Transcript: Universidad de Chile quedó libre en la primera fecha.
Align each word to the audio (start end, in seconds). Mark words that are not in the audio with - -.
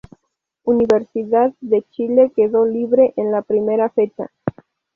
Universidad 0.63 1.53
de 1.61 1.83
Chile 1.91 2.31
quedó 2.35 2.65
libre 2.65 3.13
en 3.17 3.31
la 3.31 3.43
primera 3.43 3.87
fecha. 3.91 4.31